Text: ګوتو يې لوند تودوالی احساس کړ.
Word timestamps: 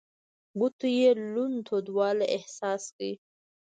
ګوتو 0.59 0.87
يې 0.99 1.09
لوند 1.31 1.57
تودوالی 1.67 2.25
احساس 2.35 2.83
کړ. 2.95 3.09